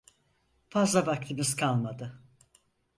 [0.69, 2.19] Fazla vaktimiz kalmadı.